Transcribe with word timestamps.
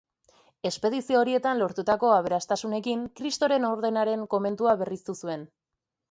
Espedizio 0.67 1.17
horietan 1.23 1.59
lortutako 1.63 2.09
aberastasunekin 2.13 3.03
Kristoren 3.19 3.67
Ordenaren 3.73 4.23
komentua 4.33 4.73
berriztu 4.81 5.17
zuen. 5.25 5.45